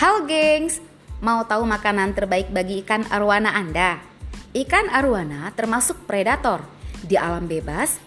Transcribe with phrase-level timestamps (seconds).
[0.00, 0.80] Halo gengs,
[1.20, 4.00] mau tahu makanan terbaik bagi ikan arwana Anda?
[4.56, 6.64] Ikan arwana termasuk predator.
[7.04, 8.00] Di alam bebas,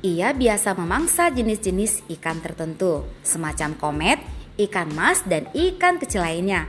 [0.00, 4.24] ia biasa memangsa jenis-jenis ikan tertentu, semacam komet,
[4.56, 6.64] ikan mas, dan ikan kecil lainnya.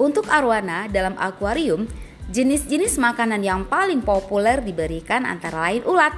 [0.00, 1.84] Untuk arwana dalam akuarium,
[2.32, 6.16] jenis-jenis makanan yang paling populer diberikan antara lain ulat.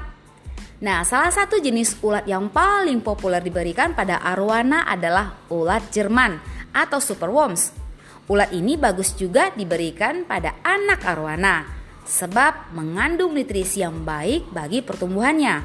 [0.86, 6.38] Nah, salah satu jenis ulat yang paling populer diberikan pada arwana adalah ulat Jerman
[6.70, 7.87] atau superworms.
[8.28, 11.64] Ulat ini bagus juga diberikan pada anak arwana
[12.04, 15.64] sebab mengandung nutrisi yang baik bagi pertumbuhannya.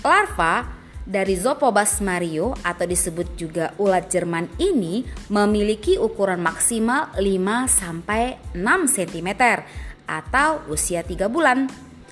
[0.00, 0.64] Larva
[1.04, 7.20] dari Zopobas mario atau disebut juga ulat Jerman ini memiliki ukuran maksimal 5
[7.68, 9.28] sampai 6 cm
[10.08, 11.68] atau usia 3 bulan.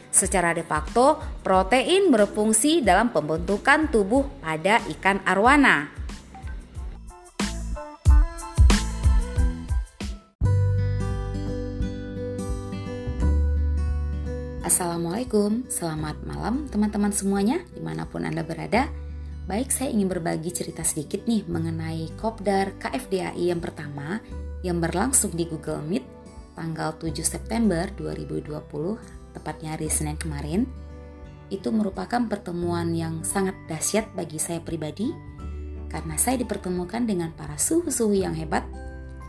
[0.08, 5.97] Secara de facto, protein berfungsi dalam pembentukan tubuh pada ikan arwana.
[14.68, 18.84] Assalamualaikum, selamat malam teman-teman semuanya di mana pun Anda berada.
[19.48, 24.20] Baik saya ingin berbagi cerita sedikit nih mengenai Kopdar KFDAI yang pertama
[24.60, 26.04] yang berlangsung di Google Meet
[26.52, 28.60] tanggal 7 September 2020
[29.32, 30.68] tepatnya hari Senin kemarin.
[31.48, 35.08] Itu merupakan pertemuan yang sangat dahsyat bagi saya pribadi
[35.88, 38.68] karena saya dipertemukan dengan para suhu-suhu yang hebat,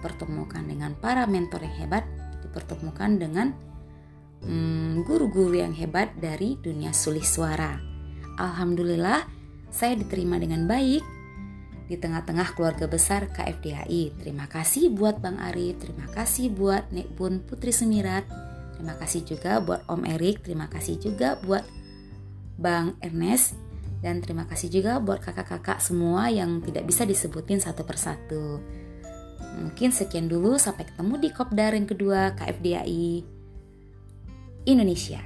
[0.03, 2.03] dipertemukan dengan para mentor yang hebat,
[2.43, 3.68] dipertemukan dengan
[4.43, 7.75] Hmm, guru-guru hmm, yang hebat dari dunia sulih suara.
[8.39, 9.27] Alhamdulillah,
[9.67, 11.03] saya diterima dengan baik
[11.89, 14.21] di tengah-tengah keluarga besar KFDHI.
[14.21, 18.29] Terima kasih buat Bang Ari, terima kasih buat Nek Bun Putri Semirat,
[18.77, 21.65] terima kasih juga buat Om Erik, terima kasih juga buat
[22.61, 23.57] Bang Ernest,
[23.99, 28.61] dan terima kasih juga buat kakak-kakak semua yang tidak bisa disebutin satu persatu.
[29.59, 33.38] Mungkin sekian dulu, sampai ketemu di Kopdar yang kedua KFDAI.
[34.69, 35.19] Indonesia.